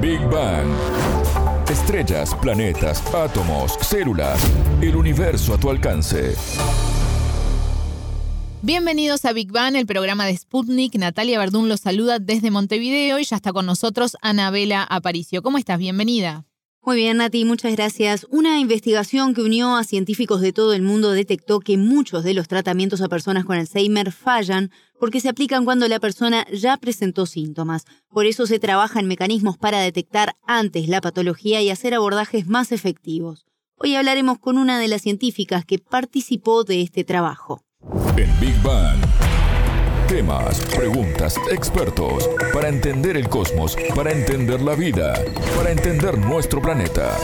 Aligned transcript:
Big 0.00 0.20
Bang. 0.30 0.66
Estrellas, 1.68 2.34
planetas, 2.40 3.02
átomos, 3.14 3.76
células, 3.82 4.40
el 4.80 4.96
universo 4.96 5.52
a 5.52 5.60
tu 5.60 5.68
alcance. 5.68 6.34
Bienvenidos 8.62 9.26
a 9.26 9.34
Big 9.34 9.52
Bang, 9.52 9.76
el 9.76 9.84
programa 9.84 10.24
de 10.24 10.34
Sputnik. 10.34 10.94
Natalia 10.94 11.38
Verdún 11.38 11.68
los 11.68 11.80
saluda 11.80 12.18
desde 12.18 12.50
Montevideo 12.50 13.18
y 13.18 13.24
ya 13.24 13.36
está 13.36 13.52
con 13.52 13.66
nosotros 13.66 14.16
Anabela 14.22 14.84
Aparicio. 14.84 15.42
¿Cómo 15.42 15.58
estás? 15.58 15.78
Bienvenida. 15.78 16.46
Muy 16.82 16.96
bien, 16.96 17.18
Nati, 17.18 17.44
muchas 17.44 17.72
gracias. 17.76 18.26
Una 18.30 18.58
investigación 18.58 19.34
que 19.34 19.42
unió 19.42 19.76
a 19.76 19.84
científicos 19.84 20.40
de 20.40 20.54
todo 20.54 20.72
el 20.72 20.80
mundo 20.80 21.12
detectó 21.12 21.60
que 21.60 21.76
muchos 21.76 22.24
de 22.24 22.32
los 22.32 22.48
tratamientos 22.48 23.02
a 23.02 23.08
personas 23.08 23.44
con 23.44 23.58
Alzheimer 23.58 24.12
fallan 24.12 24.70
porque 24.98 25.20
se 25.20 25.28
aplican 25.28 25.66
cuando 25.66 25.86
la 25.88 26.00
persona 26.00 26.46
ya 26.50 26.78
presentó 26.78 27.26
síntomas. 27.26 27.84
Por 28.08 28.24
eso 28.24 28.46
se 28.46 28.58
trabaja 28.58 28.98
en 28.98 29.08
mecanismos 29.08 29.58
para 29.58 29.80
detectar 29.80 30.36
antes 30.46 30.88
la 30.88 31.02
patología 31.02 31.60
y 31.60 31.68
hacer 31.68 31.92
abordajes 31.92 32.46
más 32.46 32.72
efectivos. 32.72 33.44
Hoy 33.76 33.94
hablaremos 33.94 34.38
con 34.38 34.56
una 34.56 34.78
de 34.78 34.88
las 34.88 35.02
científicas 35.02 35.66
que 35.66 35.78
participó 35.78 36.64
de 36.64 36.80
este 36.80 37.04
trabajo. 37.04 37.62
En 38.16 38.40
Big 38.40 38.56
Bang. 38.62 39.09
Temas, 40.10 40.60
preguntas, 40.74 41.36
expertos, 41.52 42.28
para 42.52 42.68
entender 42.68 43.16
el 43.16 43.28
cosmos, 43.28 43.76
para 43.94 44.10
entender 44.10 44.60
la 44.60 44.74
vida, 44.74 45.14
para 45.56 45.70
entender 45.70 46.18
nuestro 46.18 46.60
planeta. 46.60 47.16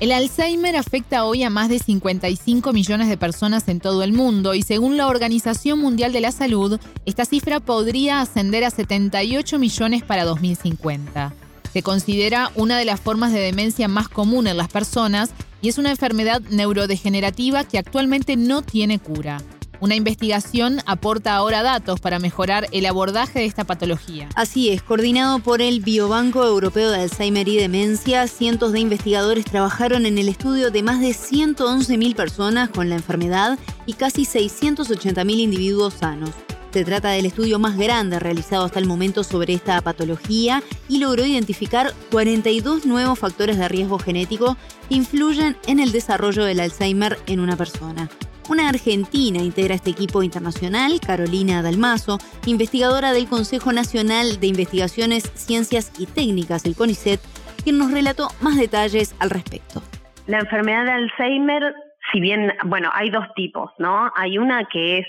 El 0.00 0.12
Alzheimer 0.12 0.76
afecta 0.76 1.26
hoy 1.26 1.42
a 1.42 1.50
más 1.50 1.68
de 1.68 1.78
55 1.78 2.72
millones 2.72 3.10
de 3.10 3.18
personas 3.18 3.68
en 3.68 3.80
todo 3.80 4.02
el 4.02 4.14
mundo 4.14 4.54
y 4.54 4.62
según 4.62 4.96
la 4.96 5.06
Organización 5.06 5.78
Mundial 5.78 6.14
de 6.14 6.22
la 6.22 6.32
Salud, 6.32 6.80
esta 7.04 7.26
cifra 7.26 7.60
podría 7.60 8.22
ascender 8.22 8.64
a 8.64 8.70
78 8.70 9.58
millones 9.58 10.02
para 10.02 10.24
2050. 10.24 11.34
Se 11.70 11.82
considera 11.82 12.50
una 12.54 12.78
de 12.78 12.86
las 12.86 12.98
formas 12.98 13.30
de 13.34 13.40
demencia 13.40 13.88
más 13.88 14.08
común 14.08 14.46
en 14.46 14.56
las 14.56 14.68
personas 14.68 15.34
y 15.60 15.68
es 15.68 15.78
una 15.78 15.90
enfermedad 15.90 16.40
neurodegenerativa 16.50 17.64
que 17.64 17.78
actualmente 17.78 18.36
no 18.36 18.62
tiene 18.62 18.98
cura. 18.98 19.38
Una 19.80 19.94
investigación 19.94 20.80
aporta 20.84 21.34
ahora 21.34 21.62
datos 21.62 22.00
para 22.00 22.18
mejorar 22.18 22.66
el 22.70 22.84
abordaje 22.84 23.38
de 23.38 23.46
esta 23.46 23.64
patología. 23.64 24.28
Así 24.34 24.68
es, 24.68 24.82
coordinado 24.82 25.38
por 25.38 25.62
el 25.62 25.80
Biobanco 25.80 26.44
Europeo 26.44 26.90
de 26.90 27.00
Alzheimer 27.00 27.48
y 27.48 27.56
Demencia, 27.56 28.26
cientos 28.28 28.72
de 28.72 28.80
investigadores 28.80 29.46
trabajaron 29.46 30.04
en 30.04 30.18
el 30.18 30.28
estudio 30.28 30.70
de 30.70 30.82
más 30.82 31.00
de 31.00 31.10
111.000 31.10 32.14
personas 32.14 32.68
con 32.68 32.90
la 32.90 32.96
enfermedad 32.96 33.58
y 33.86 33.94
casi 33.94 34.26
680.000 34.26 35.38
individuos 35.38 35.94
sanos. 35.94 36.30
Se 36.72 36.84
trata 36.84 37.10
del 37.10 37.26
estudio 37.26 37.58
más 37.58 37.76
grande 37.76 38.20
realizado 38.20 38.64
hasta 38.64 38.78
el 38.78 38.86
momento 38.86 39.24
sobre 39.24 39.54
esta 39.54 39.80
patología 39.80 40.62
y 40.88 41.00
logró 41.00 41.26
identificar 41.26 41.92
42 42.12 42.86
nuevos 42.86 43.18
factores 43.18 43.58
de 43.58 43.66
riesgo 43.66 43.98
genético 43.98 44.56
que 44.88 44.94
influyen 44.94 45.56
en 45.66 45.80
el 45.80 45.90
desarrollo 45.90 46.44
del 46.44 46.60
Alzheimer 46.60 47.18
en 47.26 47.40
una 47.40 47.56
persona. 47.56 48.08
Una 48.48 48.68
argentina 48.68 49.42
integra 49.42 49.74
este 49.74 49.90
equipo 49.90 50.22
internacional, 50.22 51.00
Carolina 51.04 51.60
Dalmazo, 51.60 52.18
investigadora 52.46 53.12
del 53.12 53.26
Consejo 53.26 53.72
Nacional 53.72 54.38
de 54.38 54.46
Investigaciones, 54.46 55.30
Ciencias 55.34 55.92
y 55.98 56.06
Técnicas, 56.06 56.64
el 56.64 56.76
CONICET, 56.76 57.20
quien 57.64 57.78
nos 57.78 57.90
relató 57.90 58.28
más 58.40 58.56
detalles 58.56 59.14
al 59.18 59.30
respecto. 59.30 59.82
La 60.26 60.38
enfermedad 60.38 60.84
de 60.84 60.92
Alzheimer, 60.92 61.74
si 62.12 62.20
bien, 62.20 62.52
bueno, 62.64 62.90
hay 62.92 63.10
dos 63.10 63.26
tipos, 63.34 63.70
¿no? 63.78 64.10
Hay 64.16 64.38
una 64.38 64.64
que 64.64 64.98
es 64.98 65.06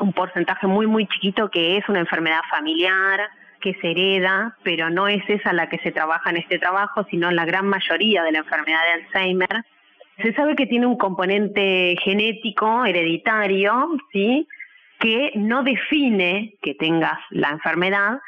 un 0.00 0.12
porcentaje 0.12 0.66
muy, 0.66 0.86
muy 0.86 1.06
chiquito 1.06 1.50
que 1.50 1.76
es 1.76 1.88
una 1.88 2.00
enfermedad 2.00 2.40
familiar, 2.50 3.20
que 3.60 3.74
se 3.80 3.92
hereda, 3.92 4.56
pero 4.64 4.90
no 4.90 5.06
es 5.06 5.22
esa 5.28 5.52
la 5.52 5.68
que 5.68 5.78
se 5.78 5.92
trabaja 5.92 6.30
en 6.30 6.38
este 6.38 6.58
trabajo, 6.58 7.06
sino 7.10 7.30
la 7.30 7.44
gran 7.44 7.66
mayoría 7.66 8.22
de 8.24 8.32
la 8.32 8.38
enfermedad 8.38 8.80
de 8.82 9.02
Alzheimer 9.04 9.64
se 10.20 10.32
sabe 10.34 10.54
que 10.56 10.66
tiene 10.66 10.86
un 10.86 10.96
componente 10.96 11.96
genético, 12.02 12.84
hereditario, 12.84 13.96
¿sí? 14.12 14.46
que 14.98 15.32
no 15.34 15.62
define 15.64 16.54
que 16.62 16.74
tengas 16.74 17.18
la 17.30 17.50
enfermedad, 17.50 18.20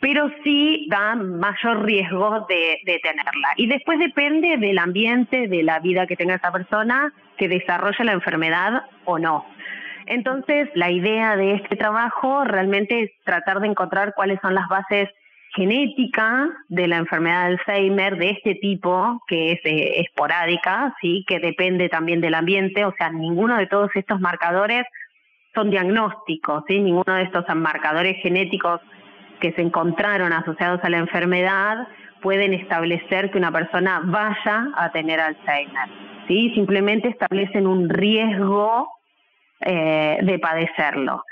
pero 0.00 0.30
sí 0.42 0.86
da 0.90 1.14
mayor 1.14 1.84
riesgo 1.84 2.46
de, 2.48 2.78
de, 2.84 2.98
tenerla. 3.00 3.48
Y 3.56 3.66
después 3.66 3.98
depende 3.98 4.56
del 4.56 4.78
ambiente, 4.78 5.46
de 5.46 5.62
la 5.62 5.78
vida 5.78 6.06
que 6.06 6.16
tenga 6.16 6.36
esa 6.36 6.50
persona, 6.50 7.12
que 7.36 7.48
desarrolle 7.48 8.04
la 8.04 8.12
enfermedad 8.12 8.84
o 9.04 9.18
no. 9.18 9.44
Entonces, 10.06 10.68
la 10.74 10.90
idea 10.90 11.36
de 11.36 11.54
este 11.54 11.76
trabajo 11.76 12.44
realmente 12.44 13.02
es 13.02 13.10
tratar 13.24 13.60
de 13.60 13.68
encontrar 13.68 14.14
cuáles 14.14 14.40
son 14.40 14.54
las 14.54 14.66
bases 14.68 15.08
genética 15.54 16.48
de 16.68 16.86
la 16.86 16.96
enfermedad 16.96 17.46
de 17.46 17.52
Alzheimer 17.54 18.16
de 18.16 18.30
este 18.30 18.54
tipo, 18.54 19.22
que 19.26 19.52
es 19.52 19.60
eh, 19.64 20.00
esporádica, 20.00 20.94
¿sí? 21.00 21.24
que 21.26 21.40
depende 21.40 21.88
también 21.88 22.20
del 22.20 22.34
ambiente, 22.34 22.84
o 22.84 22.94
sea, 22.96 23.10
ninguno 23.10 23.56
de 23.56 23.66
todos 23.66 23.90
estos 23.94 24.20
marcadores 24.20 24.84
son 25.54 25.70
diagnósticos, 25.70 26.64
¿sí? 26.68 26.78
ninguno 26.78 27.14
de 27.14 27.24
estos 27.24 27.44
marcadores 27.56 28.16
genéticos 28.22 28.80
que 29.40 29.52
se 29.52 29.62
encontraron 29.62 30.32
asociados 30.32 30.80
a 30.84 30.90
la 30.90 30.98
enfermedad 30.98 31.88
pueden 32.22 32.54
establecer 32.54 33.30
que 33.30 33.38
una 33.38 33.50
persona 33.50 34.02
vaya 34.04 34.68
a 34.76 34.90
tener 34.92 35.20
Alzheimer. 35.20 35.88
¿sí? 36.28 36.52
Simplemente 36.54 37.08
establecen 37.08 37.66
un 37.66 37.88
riesgo 37.88 38.88
eh, 39.60 40.18
de 40.22 40.38
padecerlo. 40.38 41.24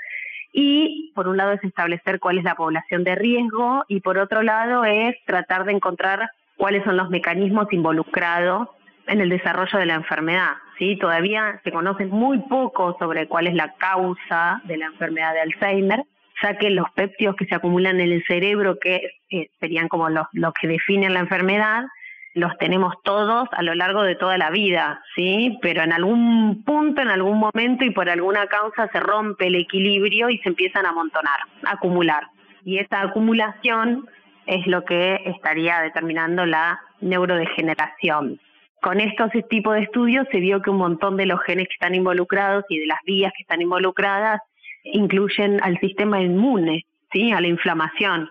Y 0.51 1.11
por 1.15 1.27
un 1.27 1.37
lado 1.37 1.51
es 1.53 1.63
establecer 1.63 2.19
cuál 2.19 2.39
es 2.39 2.43
la 2.43 2.55
población 2.55 3.03
de 3.03 3.15
riesgo 3.15 3.85
y 3.87 4.01
por 4.01 4.17
otro 4.17 4.41
lado 4.41 4.83
es 4.83 5.15
tratar 5.25 5.63
de 5.65 5.73
encontrar 5.73 6.31
cuáles 6.57 6.83
son 6.83 6.97
los 6.97 7.09
mecanismos 7.09 7.71
involucrados 7.71 8.67
en 9.07 9.21
el 9.21 9.29
desarrollo 9.29 9.77
de 9.77 9.85
la 9.85 9.95
enfermedad. 9.95 10.53
¿sí? 10.77 10.97
Todavía 10.97 11.61
se 11.63 11.71
conoce 11.71 12.05
muy 12.07 12.39
poco 12.39 12.97
sobre 12.99 13.27
cuál 13.27 13.47
es 13.47 13.53
la 13.53 13.73
causa 13.75 14.61
de 14.65 14.77
la 14.77 14.87
enfermedad 14.87 15.33
de 15.33 15.41
Alzheimer, 15.41 16.03
ya 16.41 16.57
que 16.57 16.69
los 16.69 16.89
péptidos 16.91 17.35
que 17.35 17.45
se 17.45 17.55
acumulan 17.55 17.99
en 17.99 18.11
el 18.11 18.23
cerebro, 18.25 18.77
que 18.79 19.11
eh, 19.29 19.49
serían 19.59 19.87
como 19.87 20.09
los, 20.09 20.27
los 20.33 20.53
que 20.53 20.67
definen 20.67 21.13
la 21.13 21.19
enfermedad, 21.19 21.85
los 22.33 22.57
tenemos 22.57 22.95
todos 23.03 23.49
a 23.51 23.63
lo 23.63 23.73
largo 23.75 24.03
de 24.03 24.15
toda 24.15 24.37
la 24.37 24.49
vida, 24.49 25.01
¿sí? 25.15 25.57
Pero 25.61 25.83
en 25.83 25.91
algún 25.91 26.63
punto, 26.63 27.01
en 27.01 27.09
algún 27.09 27.39
momento 27.39 27.83
y 27.83 27.91
por 27.91 28.09
alguna 28.09 28.47
causa 28.47 28.87
se 28.91 28.99
rompe 28.99 29.47
el 29.47 29.55
equilibrio 29.55 30.29
y 30.29 30.37
se 30.39 30.49
empiezan 30.49 30.85
a 30.85 30.89
amontonar, 30.89 31.39
a 31.65 31.73
acumular. 31.73 32.27
Y 32.63 32.77
esa 32.77 33.01
acumulación 33.01 34.07
es 34.45 34.65
lo 34.67 34.85
que 34.85 35.21
estaría 35.25 35.81
determinando 35.81 36.45
la 36.45 36.79
neurodegeneración. 37.01 38.39
Con 38.81 39.01
estos 39.01 39.31
tipos 39.49 39.75
de 39.75 39.81
estudios 39.81 40.25
se 40.31 40.39
vio 40.39 40.61
que 40.61 40.69
un 40.69 40.77
montón 40.77 41.17
de 41.17 41.25
los 41.25 41.41
genes 41.41 41.67
que 41.67 41.73
están 41.73 41.95
involucrados 41.95 42.63
y 42.69 42.79
de 42.79 42.87
las 42.87 42.99
vías 43.05 43.33
que 43.35 43.41
están 43.41 43.61
involucradas 43.61 44.39
incluyen 44.83 45.61
al 45.63 45.79
sistema 45.79 46.21
inmune, 46.21 46.85
¿sí? 47.11 47.31
a 47.31 47.41
la 47.41 47.47
inflamación. 47.47 48.29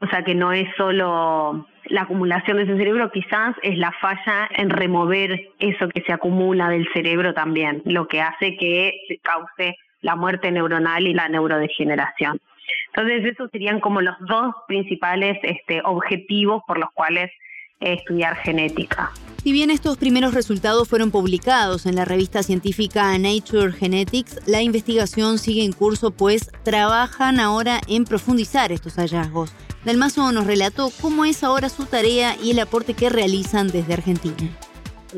O 0.00 0.06
sea 0.06 0.22
que 0.22 0.34
no 0.34 0.52
es 0.52 0.66
solo 0.76 1.66
la 1.86 2.02
acumulación 2.02 2.56
de 2.56 2.62
ese 2.64 2.76
cerebro, 2.76 3.10
quizás 3.10 3.54
es 3.62 3.76
la 3.76 3.92
falla 3.92 4.48
en 4.56 4.70
remover 4.70 5.48
eso 5.58 5.88
que 5.88 6.02
se 6.02 6.12
acumula 6.12 6.70
del 6.70 6.88
cerebro 6.92 7.34
también, 7.34 7.82
lo 7.84 8.08
que 8.08 8.22
hace 8.22 8.56
que 8.56 8.94
se 9.08 9.18
cause 9.18 9.76
la 10.00 10.16
muerte 10.16 10.50
neuronal 10.50 11.06
y 11.06 11.12
la 11.12 11.28
neurodegeneración. 11.28 12.40
Entonces, 12.94 13.24
esos 13.24 13.50
serían 13.50 13.80
como 13.80 14.00
los 14.00 14.14
dos 14.20 14.54
principales 14.68 15.38
este, 15.42 15.82
objetivos 15.84 16.62
por 16.66 16.78
los 16.78 16.90
cuales 16.92 17.30
estudiar 17.80 18.36
genética. 18.36 19.10
Si 19.42 19.52
bien 19.52 19.70
estos 19.70 19.96
primeros 19.96 20.34
resultados 20.34 20.86
fueron 20.86 21.10
publicados 21.10 21.86
en 21.86 21.96
la 21.96 22.04
revista 22.04 22.42
científica 22.42 23.16
Nature 23.18 23.72
Genetics, 23.72 24.46
la 24.46 24.60
investigación 24.60 25.38
sigue 25.38 25.64
en 25.64 25.72
curso 25.72 26.10
pues 26.10 26.50
trabajan 26.62 27.40
ahora 27.40 27.80
en 27.88 28.04
profundizar 28.04 28.70
estos 28.70 28.96
hallazgos. 28.96 29.54
Dalmazo 29.84 30.30
nos 30.32 30.46
relató 30.46 30.88
cómo 31.00 31.24
es 31.24 31.42
ahora 31.42 31.70
su 31.70 31.86
tarea 31.86 32.34
y 32.42 32.50
el 32.50 32.58
aporte 32.58 32.92
que 32.92 33.08
realizan 33.08 33.68
desde 33.68 33.94
Argentina. 33.94 34.50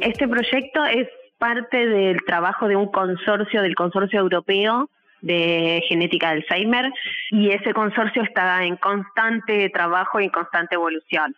Este 0.00 0.28
proyecto 0.28 0.84
es 0.84 1.08
parte 1.38 1.84
del 1.84 2.22
trabajo 2.24 2.68
de 2.68 2.76
un 2.76 2.92
consorcio, 2.92 3.60
del 3.60 3.74
consorcio 3.74 4.20
europeo 4.20 4.88
de 5.20 5.82
genética 5.88 6.30
de 6.30 6.38
Alzheimer, 6.38 6.92
y 7.30 7.50
ese 7.50 7.72
consorcio 7.72 8.22
está 8.22 8.64
en 8.64 8.76
constante 8.76 9.68
trabajo 9.70 10.20
y 10.20 10.24
en 10.24 10.30
constante 10.30 10.74
evolución. 10.74 11.34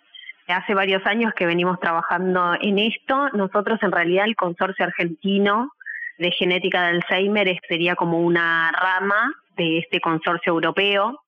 Hace 0.47 0.75
varios 0.75 1.05
años 1.07 1.33
que 1.35 1.47
venimos 1.47 1.81
trabajando 1.81 2.55
en 2.61 2.79
esto. 2.79 3.31
Nosotros, 3.33 3.83
en 3.83 3.93
realidad, 3.93 4.27
el 4.27 4.37
consorcio 4.37 4.85
argentino 4.85 5.73
de 6.19 6.31
genética 6.33 6.83
de 6.83 6.89
Alzheimer 6.89 7.59
sería 7.69 7.97
como 7.97 8.21
una 8.21 8.71
rama 8.73 9.35
de 9.57 9.79
este 9.79 10.01
consorcio 10.01 10.53
europeo 10.53 11.25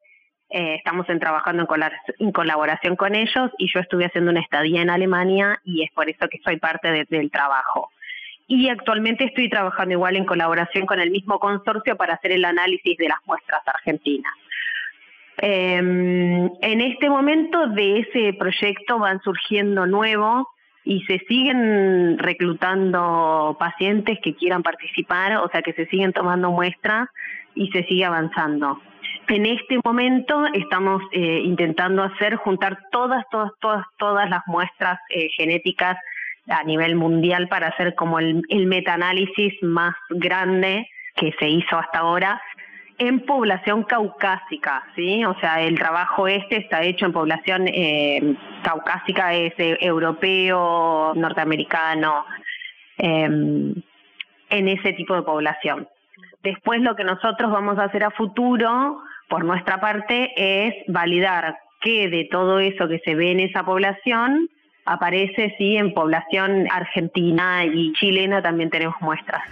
eh, 0.49 0.77
estamos 0.77 1.09
en, 1.09 1.19
trabajando 1.19 1.67
en, 2.19 2.33
colaboración 2.33 2.95
con 2.95 3.17
ellos 3.17 3.51
y 3.59 3.67
yo 3.73 3.81
estuve 3.81 4.07
haciendo 4.07 4.31
una 4.31 4.41
estadía 4.41 4.81
en 4.81 4.91
Alemania 4.91 5.61
y 5.65 5.83
es 5.83 5.91
por 5.91 6.09
eso 6.09 6.29
que 6.29 6.39
soy 6.45 6.57
parte 6.59 7.05
del 7.09 7.31
trabajo. 7.31 7.91
y 8.47 8.69
actualmente 8.69 9.25
estoy 9.25 9.51
trabajando 9.51 9.95
igual 9.95 10.15
en 10.15 10.25
colaboración 10.25 10.87
con 10.87 11.01
el 11.01 11.11
mismo 11.11 11.41
consorcio 11.41 11.97
para 11.97 12.15
hacer 12.15 12.31
el 12.31 12.45
análisis 12.45 12.97
de 12.97 13.09
las 13.09 13.19
muestras 13.27 13.63
argentinas. 13.67 14.33
Em, 15.39 16.47
en 16.63 16.81
este 16.81 17.11
momento 17.11 17.67
de 17.69 18.01
ese 18.01 18.33
proyecto 18.39 18.99
van 18.99 19.21
surgiendo 19.23 19.87
nuevos 19.87 20.47
y 20.85 21.03
se 21.03 21.19
siguen 21.29 22.17
reclutando 22.19 23.57
pacientes 23.59 24.19
que 24.23 24.35
quieran 24.35 24.63
participar, 24.63 25.37
o 25.39 25.49
sea 25.49 25.61
que 25.61 25.73
se 25.75 25.87
siguen 25.87 26.13
tomando 26.13 26.51
muestras 26.51 27.09
y 27.55 27.69
se 27.73 27.85
sigue 27.85 28.05
avanzando. 28.05 28.81
En 29.29 29.45
este 29.45 29.79
momento 29.85 30.47
estamos 30.55 31.03
eh, 31.13 31.41
intentando 31.45 32.03
hacer, 32.05 32.37
juntar 32.37 32.79
todas, 32.91 33.25
todas, 33.31 33.51
todas, 33.61 33.85
todas 33.99 34.31
las 34.31 34.43
muestras 34.47 35.01
eh, 35.11 35.29
genéticas 35.37 35.99
a 36.49 36.63
nivel 36.63 36.95
mundial 36.95 37.49
para 37.49 37.69
hacer 37.69 37.95
como 37.97 38.21
el, 38.21 38.43
el 38.49 38.67
metaanálisis 38.67 39.55
más 39.63 39.95
grande 40.11 40.89
que 41.17 41.33
se 41.41 41.49
hizo 41.49 41.77
hasta 41.77 41.99
ahora 41.99 42.41
en 42.99 43.21
población 43.21 43.83
caucásica, 43.83 44.85
¿sí? 44.95 45.25
O 45.25 45.39
sea, 45.41 45.61
el 45.63 45.79
trabajo 45.79 46.29
este 46.29 46.57
está 46.57 46.83
hecho 46.83 47.07
en 47.07 47.13
población 47.13 47.69
eh, 47.69 48.37
caucásica, 48.63 49.35
es 49.35 49.53
eh, 49.59 49.77
europeo, 49.81 51.13
norteamericano, 51.15 52.25
em, 52.97 53.75
en 54.49 54.69
ese 54.69 54.93
tipo 54.95 55.15
de 55.15 55.23
población. 55.23 55.89
Después 56.43 56.81
lo 56.81 56.97
que 56.97 57.05
nosotros 57.05 57.51
vamos 57.51 57.79
a 57.79 57.85
hacer 57.85 58.05
a 58.05 58.11
futuro, 58.11 59.03
por 59.29 59.45
nuestra 59.45 59.81
parte, 59.81 60.33
es 60.37 60.75
validar 60.89 61.59
que 61.81 62.09
de 62.09 62.29
todo 62.31 62.61
eso 62.61 62.89
que 62.89 63.01
se 63.05 63.15
ve 63.15 63.33
en 63.33 63.41
esa 63.41 63.65
población, 63.65 64.49
aparece, 64.85 65.55
sí, 65.59 65.77
en 65.77 65.93
población 65.93 66.67
argentina 66.71 67.65
y 67.65 67.93
chilena 67.95 68.41
también 68.41 68.71
tenemos 68.71 68.97
muestras. 69.01 69.43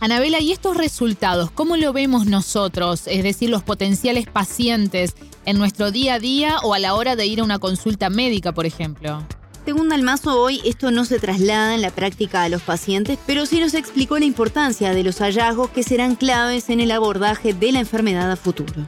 Anabela, 0.00 0.40
¿y 0.40 0.52
estos 0.52 0.76
resultados 0.76 1.50
cómo 1.50 1.76
lo 1.76 1.92
vemos 1.92 2.26
nosotros, 2.26 3.06
es 3.06 3.22
decir, 3.22 3.50
los 3.50 3.62
potenciales 3.62 4.26
pacientes 4.26 5.14
en 5.46 5.58
nuestro 5.58 5.90
día 5.90 6.14
a 6.14 6.18
día 6.18 6.56
o 6.62 6.74
a 6.74 6.78
la 6.78 6.94
hora 6.94 7.16
de 7.16 7.26
ir 7.26 7.40
a 7.40 7.44
una 7.44 7.58
consulta 7.58 8.10
médica, 8.10 8.52
por 8.52 8.66
ejemplo? 8.66 9.22
Según 9.64 9.88
Dalmazo, 9.88 10.38
hoy 10.42 10.60
esto 10.66 10.90
no 10.90 11.04
se 11.04 11.18
traslada 11.18 11.74
en 11.74 11.80
la 11.80 11.90
práctica 11.90 12.42
a 12.42 12.50
los 12.50 12.62
pacientes, 12.62 13.18
pero 13.26 13.46
sí 13.46 13.60
nos 13.60 13.72
explicó 13.72 14.18
la 14.18 14.26
importancia 14.26 14.92
de 14.92 15.02
los 15.02 15.20
hallazgos 15.20 15.70
que 15.70 15.82
serán 15.82 16.16
claves 16.16 16.68
en 16.68 16.80
el 16.80 16.90
abordaje 16.90 17.54
de 17.54 17.72
la 17.72 17.78
enfermedad 17.78 18.30
a 18.30 18.36
futuro. 18.36 18.82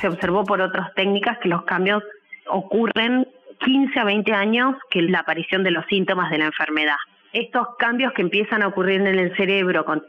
Se 0.00 0.08
observó 0.08 0.44
por 0.44 0.62
otras 0.62 0.94
técnicas 0.94 1.36
que 1.42 1.50
los 1.50 1.64
cambios 1.64 2.02
ocurren 2.48 3.26
15 3.64 4.00
a 4.00 4.04
20 4.04 4.32
años 4.32 4.76
que 4.90 5.02
la 5.02 5.20
aparición 5.20 5.62
de 5.62 5.72
los 5.72 5.84
síntomas 5.86 6.30
de 6.30 6.38
la 6.38 6.46
enfermedad. 6.46 6.96
Estos 7.34 7.66
cambios 7.78 8.12
que 8.14 8.22
empiezan 8.22 8.62
a 8.62 8.68
ocurrir 8.68 9.02
en 9.02 9.18
el 9.18 9.36
cerebro 9.36 9.84
con 9.84 10.02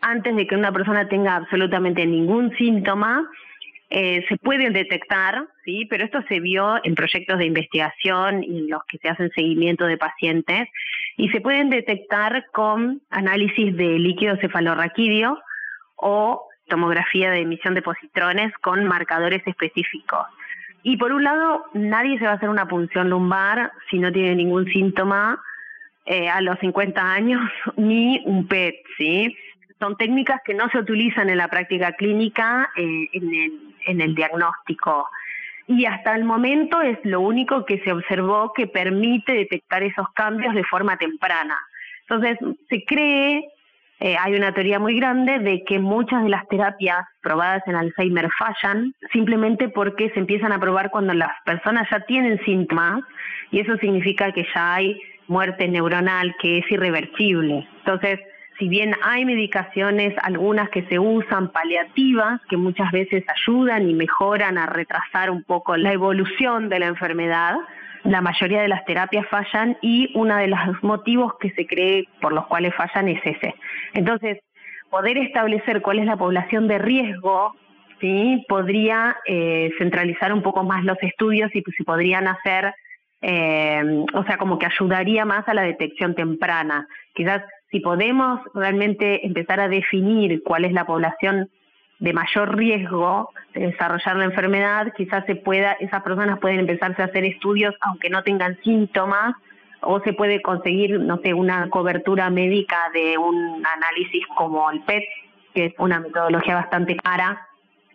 antes 0.00 0.34
de 0.36 0.46
que 0.46 0.54
una 0.54 0.72
persona 0.72 1.08
tenga 1.08 1.36
absolutamente 1.36 2.06
ningún 2.06 2.56
síntoma, 2.56 3.28
eh, 3.92 4.24
se 4.28 4.36
pueden 4.36 4.72
detectar, 4.72 5.48
sí, 5.64 5.84
pero 5.90 6.04
esto 6.04 6.22
se 6.28 6.38
vio 6.38 6.76
en 6.84 6.94
proyectos 6.94 7.38
de 7.38 7.46
investigación 7.46 8.44
y 8.44 8.58
en 8.58 8.70
los 8.70 8.84
que 8.84 8.98
se 8.98 9.08
hacen 9.08 9.30
seguimiento 9.34 9.84
de 9.86 9.98
pacientes 9.98 10.68
y 11.16 11.28
se 11.30 11.40
pueden 11.40 11.70
detectar 11.70 12.46
con 12.52 13.02
análisis 13.10 13.76
de 13.76 13.98
líquido 13.98 14.36
cefalorraquídeo 14.36 15.38
o 15.96 16.46
tomografía 16.68 17.32
de 17.32 17.40
emisión 17.40 17.74
de 17.74 17.82
positrones 17.82 18.52
con 18.62 18.84
marcadores 18.84 19.42
específicos. 19.44 20.24
Y 20.84 20.96
por 20.96 21.12
un 21.12 21.24
lado, 21.24 21.64
nadie 21.74 22.18
se 22.18 22.24
va 22.24 22.32
a 22.32 22.34
hacer 22.34 22.48
una 22.48 22.68
punción 22.68 23.10
lumbar 23.10 23.72
si 23.90 23.98
no 23.98 24.12
tiene 24.12 24.36
ningún 24.36 24.66
síntoma 24.66 25.42
eh, 26.06 26.28
a 26.28 26.40
los 26.40 26.58
50 26.60 27.12
años, 27.12 27.40
ni 27.76 28.22
un 28.24 28.46
PET, 28.46 28.76
¿sí? 28.96 29.36
Son 29.80 29.96
técnicas 29.96 30.40
que 30.44 30.54
no 30.54 30.68
se 30.68 30.78
utilizan 30.78 31.30
en 31.30 31.38
la 31.38 31.48
práctica 31.48 31.92
clínica 31.92 32.70
eh, 32.76 33.08
en, 33.12 34.00
el, 34.00 34.14
diagnóstico. 34.14 35.08
Y 35.66 35.86
hasta 35.86 36.14
el 36.14 36.24
momento 36.24 36.82
es 36.82 36.98
lo 37.04 37.20
único 37.20 37.64
que 37.64 37.80
se 37.80 37.92
observó 37.92 38.52
que 38.52 38.66
permite 38.66 39.32
detectar 39.32 39.82
esos 39.82 40.08
cambios 40.12 40.54
de 40.54 40.64
forma 40.64 40.96
temprana. 40.98 41.56
Entonces, 42.02 42.38
se 42.68 42.84
cree, 42.84 43.48
eh, 44.00 44.16
hay 44.18 44.34
una 44.34 44.52
teoría 44.52 44.78
muy 44.78 44.96
grande 44.96 45.38
de 45.38 45.64
que 45.64 45.78
muchas 45.78 46.24
de 46.24 46.28
las 46.28 46.46
terapias 46.48 47.06
probadas 47.22 47.62
en 47.66 47.76
Alzheimer 47.76 48.28
fallan 48.38 48.94
simplemente 49.12 49.68
porque 49.68 50.10
se 50.10 50.20
empiezan 50.20 50.52
a 50.52 50.60
probar 50.60 50.90
cuando 50.90 51.14
las 51.14 51.32
personas 51.44 51.88
ya 51.90 52.00
tienen 52.00 52.38
síntomas 52.44 53.02
y 53.50 53.60
eso 53.60 53.76
significa 53.78 54.32
que 54.32 54.46
ya 54.54 54.74
hay 54.74 55.00
muerte 55.28 55.68
neuronal 55.68 56.34
que 56.40 56.58
es 56.58 56.70
irreversible. 56.70 57.66
Entonces, 57.78 58.18
si 58.60 58.68
bien 58.68 58.94
hay 59.02 59.24
medicaciones, 59.24 60.14
algunas 60.22 60.68
que 60.68 60.82
se 60.82 60.98
usan 60.98 61.48
paliativas, 61.48 62.42
que 62.50 62.58
muchas 62.58 62.92
veces 62.92 63.24
ayudan 63.26 63.88
y 63.88 63.94
mejoran 63.94 64.58
a 64.58 64.66
retrasar 64.66 65.30
un 65.30 65.42
poco 65.42 65.78
la 65.78 65.94
evolución 65.94 66.68
de 66.68 66.78
la 66.78 66.86
enfermedad, 66.86 67.56
la 68.04 68.20
mayoría 68.20 68.60
de 68.60 68.68
las 68.68 68.84
terapias 68.84 69.26
fallan 69.28 69.78
y 69.80 70.12
uno 70.14 70.36
de 70.36 70.48
los 70.48 70.58
motivos 70.82 71.32
que 71.40 71.50
se 71.52 71.66
cree 71.66 72.06
por 72.20 72.34
los 72.34 72.46
cuales 72.48 72.74
fallan 72.74 73.08
es 73.08 73.20
ese. 73.24 73.54
Entonces, 73.94 74.38
poder 74.90 75.16
establecer 75.16 75.80
cuál 75.80 75.98
es 75.98 76.04
la 76.04 76.18
población 76.18 76.68
de 76.68 76.78
riesgo, 76.78 77.54
¿sí? 77.98 78.44
podría 78.46 79.16
eh, 79.24 79.70
centralizar 79.78 80.34
un 80.34 80.42
poco 80.42 80.64
más 80.64 80.84
los 80.84 80.98
estudios 81.00 81.50
y 81.54 81.62
pues, 81.62 81.74
si 81.76 81.82
podrían 81.82 82.28
hacer, 82.28 82.74
eh, 83.22 84.04
o 84.12 84.22
sea, 84.24 84.36
como 84.36 84.58
que 84.58 84.66
ayudaría 84.66 85.24
más 85.24 85.48
a 85.48 85.54
la 85.54 85.62
detección 85.62 86.14
temprana. 86.14 86.86
Quizás 87.14 87.42
si 87.70 87.80
podemos 87.80 88.40
realmente 88.54 89.26
empezar 89.26 89.60
a 89.60 89.68
definir 89.68 90.42
cuál 90.42 90.64
es 90.64 90.72
la 90.72 90.84
población 90.84 91.48
de 91.98 92.12
mayor 92.12 92.56
riesgo 92.56 93.30
de 93.54 93.68
desarrollar 93.68 94.16
la 94.16 94.24
enfermedad, 94.24 94.92
quizás 94.96 95.24
se 95.26 95.36
pueda, 95.36 95.72
esas 95.72 96.02
personas 96.02 96.38
pueden 96.38 96.60
empezarse 96.60 97.02
a 97.02 97.06
hacer 97.06 97.24
estudios 97.24 97.74
aunque 97.80 98.10
no 98.10 98.22
tengan 98.22 98.58
síntomas, 98.62 99.34
o 99.82 100.00
se 100.00 100.12
puede 100.12 100.42
conseguir, 100.42 101.00
no 101.00 101.18
sé, 101.22 101.32
una 101.32 101.68
cobertura 101.70 102.28
médica 102.30 102.76
de 102.92 103.16
un 103.16 103.64
análisis 103.64 104.26
como 104.36 104.70
el 104.70 104.80
PET, 104.80 105.04
que 105.54 105.66
es 105.66 105.74
una 105.78 106.00
metodología 106.00 106.54
bastante 106.54 106.96
cara, 106.96 107.46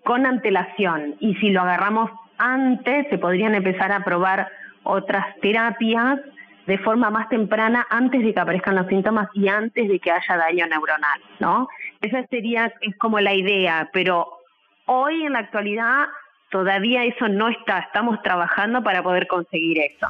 con 0.04 0.26
antelación. 0.26 1.16
Y 1.20 1.36
si 1.36 1.50
lo 1.50 1.62
agarramos 1.62 2.10
antes, 2.38 3.08
se 3.10 3.18
podrían 3.18 3.56
empezar 3.56 3.92
a 3.92 4.04
probar 4.04 4.50
otras 4.84 5.26
terapias 5.42 6.20
de 6.68 6.78
forma 6.80 7.10
más 7.10 7.30
temprana 7.30 7.86
antes 7.90 8.24
de 8.24 8.34
que 8.34 8.40
aparezcan 8.40 8.76
los 8.76 8.88
síntomas 8.88 9.30
y 9.34 9.48
antes 9.48 9.88
de 9.88 10.00
que 10.00 10.12
haya 10.12 10.38
daño 10.38 10.66
neuronal, 10.68 11.22
¿no? 11.40 11.68
Esa 12.02 12.26
sería, 12.28 12.74
es 12.82 12.96
como 12.98 13.20
la 13.20 13.34
idea, 13.34 13.90
pero 13.94 14.28
hoy 14.86 15.24
en 15.24 15.34
la 15.34 15.40
actualidad 15.40 16.08
todavía 16.50 17.04
eso 17.06 17.28
no 17.28 17.50
está, 17.50 17.80
estamos 17.80 18.22
trabajando 18.24 18.84
para 18.84 19.04
poder 19.04 19.28
conseguir 19.28 19.80
eso. 19.80 20.08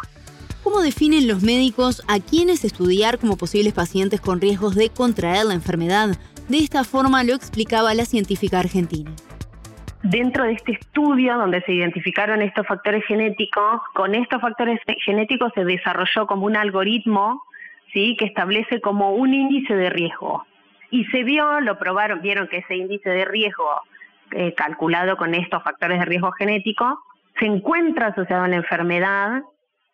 ¿Cómo 0.64 0.82
definen 0.82 1.28
los 1.28 1.44
médicos 1.44 2.04
a 2.08 2.20
quienes 2.20 2.64
estudiar 2.64 3.20
como 3.20 3.38
posibles 3.38 3.74
pacientes 3.74 4.20
con 4.20 4.42
riesgos 4.42 4.76
de 4.76 4.90
contraer 4.90 5.46
la 5.46 5.54
enfermedad? 5.54 6.18
De 6.50 6.58
esta 6.58 6.84
forma 6.84 7.24
lo 7.24 7.34
explicaba 7.34 7.94
la 7.94 8.06
científica 8.06 8.60
argentina. 8.60 9.12
Dentro 10.08 10.44
de 10.44 10.54
este 10.54 10.74
estudio 10.74 11.36
donde 11.36 11.62
se 11.62 11.74
identificaron 11.74 12.44
estos 12.44 12.68
factores 12.68 13.04
genéticos, 13.08 13.82
con 13.96 14.14
estos 14.14 14.40
factores 14.40 14.80
genéticos 15.04 15.52
se 15.56 15.66
desarrolló 15.66 16.28
como 16.28 16.46
un 16.46 16.56
algoritmo 16.56 17.42
¿sí? 17.92 18.16
que 18.16 18.26
establece 18.26 18.82
como 18.82 19.16
un 19.16 19.34
índice 19.34 19.76
de 19.76 19.90
riesgo. 19.90 20.46
Y 20.92 21.06
se 21.06 21.24
vio, 21.24 21.60
lo 21.60 21.80
probaron, 21.80 22.22
vieron 22.22 22.48
que 22.48 22.60
ese 22.60 22.76
índice 22.76 23.10
de 23.10 23.26
riesgo 23.26 23.82
eh, 24.30 24.54
calculado 24.54 25.18
con 25.18 25.34
estos 25.34 25.64
factores 25.64 25.98
de 25.98 26.06
riesgo 26.06 26.32
genético 26.34 27.02
se 27.40 27.48
encuentra 27.48 28.10
asociado 28.10 28.44
a 28.44 28.48
la 28.48 28.58
enfermedad 28.58 29.42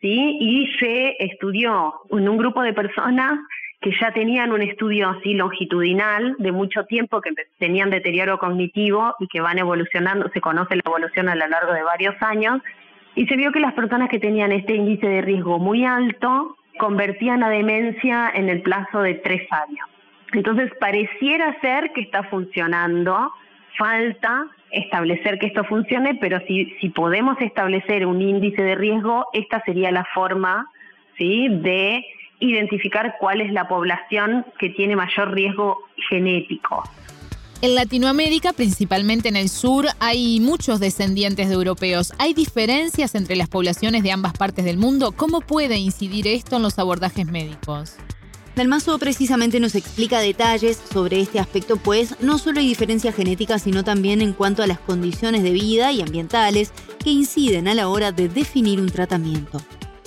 ¿sí? 0.02 0.38
y 0.42 0.68
se 0.78 1.24
estudió 1.24 2.02
en 2.10 2.28
un 2.28 2.38
grupo 2.38 2.64
de 2.64 2.74
personas 2.74 3.40
que 3.82 3.92
ya 4.00 4.12
tenían 4.14 4.52
un 4.52 4.62
estudio 4.62 5.10
así 5.10 5.34
longitudinal 5.34 6.36
de 6.38 6.52
mucho 6.52 6.86
tiempo, 6.86 7.20
que 7.20 7.32
tenían 7.58 7.90
deterioro 7.90 8.38
cognitivo 8.38 9.16
y 9.20 9.28
que 9.28 9.42
van 9.42 9.58
evolucionando, 9.58 10.30
se 10.30 10.40
conoce 10.40 10.76
la 10.76 10.84
evolución 10.86 11.30
a 11.30 11.36
lo 11.36 11.48
largo 11.48 11.74
de 11.74 11.82
varios 11.82 12.16
años, 12.22 12.62
y 13.16 13.26
se 13.26 13.36
vio 13.36 13.52
que 13.52 13.60
las 13.60 13.74
personas 13.74 14.10
que 14.10 14.20
tenían 14.20 14.52
este 14.52 14.76
índice 14.76 15.08
de 15.08 15.22
riesgo 15.22 15.58
muy 15.58 15.84
alto 15.84 16.56
convertían 16.78 17.44
a 17.44 17.50
demencia 17.50 18.32
en 18.34 18.50
el 18.50 18.62
plazo 18.62 19.02
de 19.02 19.16
tres 19.16 19.52
años. 19.52 19.88
Entonces 20.32 20.72
pareciera 20.80 21.60
ser 21.60 21.92
que 21.94 22.02
está 22.02 22.24
funcionando, 22.26 23.34
falta 23.78 24.46
establecer 24.72 25.40
que 25.40 25.48
esto 25.48 25.64
funcione, 25.66 26.16
pero 26.22 26.40
si, 26.48 26.66
si 26.80 26.90
podemos 26.90 27.36
establecer 27.42 28.06
un 28.06 28.22
índice 28.22 28.62
de 28.62 28.76
riesgo, 28.76 29.26
esta 29.34 29.62
sería 29.66 29.92
la 29.92 30.06
forma 30.14 30.68
¿sí? 31.18 31.50
de 31.50 32.06
identificar 32.42 33.16
cuál 33.20 33.40
es 33.40 33.54
la 33.54 33.68
población 33.68 34.46
que 34.60 34.70
tiene 34.70 34.96
mayor 34.96 35.32
riesgo 35.32 35.78
genético. 36.10 36.84
En 37.62 37.76
Latinoamérica, 37.76 38.54
principalmente 38.54 39.30
en 39.30 39.36
el 39.36 39.48
sur, 39.48 39.86
hay 40.00 40.40
muchos 40.40 40.80
descendientes 40.80 41.48
de 41.48 41.54
europeos. 41.54 42.12
¿Hay 42.18 42.34
diferencias 42.34 43.14
entre 43.14 43.36
las 43.36 43.50
poblaciones 43.50 44.02
de 44.02 44.12
ambas 44.12 44.34
partes 44.34 44.66
del 44.66 44.78
mundo? 44.78 45.12
¿Cómo 45.12 45.42
puede 45.42 45.78
incidir 45.78 46.28
esto 46.28 46.56
en 46.56 46.64
los 46.64 46.80
abordajes 46.80 47.28
médicos? 47.28 47.98
Dalmazo 48.56 48.98
precisamente 48.98 49.60
nos 49.60 49.76
explica 49.76 50.20
detalles 50.20 50.82
sobre 50.92 51.22
este 51.22 51.40
aspecto, 51.40 51.78
pues 51.78 52.20
no 52.20 52.40
solo 52.40 52.60
hay 52.60 52.68
diferencias 52.68 53.16
genéticas, 53.16 53.62
sino 53.62 53.84
también 53.84 54.22
en 54.22 54.34
cuanto 54.34 54.64
a 54.64 54.68
las 54.68 54.80
condiciones 54.80 55.44
de 55.44 55.52
vida 55.52 55.92
y 55.92 56.02
ambientales 56.02 56.74
que 57.02 57.12
inciden 57.12 57.68
a 57.68 57.76
la 57.76 57.88
hora 57.88 58.12
de 58.12 58.28
definir 58.28 58.82
un 58.82 58.90
tratamiento. 58.90 59.62